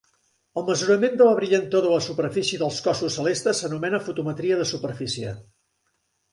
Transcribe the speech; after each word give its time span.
El 0.61 0.63
mesurament 0.69 1.19
de 1.19 1.27
la 1.27 1.33
brillantor 1.39 1.85
de 1.87 1.91
la 1.91 1.99
superfície 2.07 2.63
dels 2.63 2.81
cossos 2.87 3.19
celestes 3.21 3.63
s'anomena 3.63 4.03
fotometria 4.09 4.61
de 4.65 4.69
superfície. 4.75 5.39